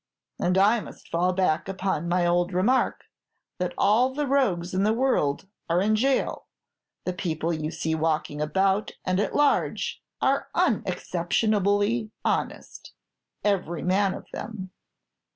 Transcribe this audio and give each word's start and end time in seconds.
"And 0.39 0.57
I 0.57 0.79
must 0.79 1.09
fall 1.11 1.31
back 1.31 1.69
upon 1.69 2.09
my 2.09 2.25
old 2.25 2.53
remark, 2.53 3.03
that 3.59 3.75
all 3.77 4.15
the 4.15 4.25
rogues 4.25 4.73
in 4.73 4.81
the 4.83 4.93
world 4.93 5.47
are 5.69 5.79
in 5.79 5.95
jail; 5.95 6.47
the 7.05 7.13
people 7.13 7.53
you 7.53 7.69
see 7.69 7.93
walking 7.93 8.41
about 8.41 8.93
and 9.05 9.19
at 9.19 9.35
large 9.35 10.01
are 10.19 10.49
unexceptionably 10.55 12.09
honest, 12.25 12.93
every 13.45 13.83
man 13.83 14.15
of 14.15 14.25
them. 14.33 14.71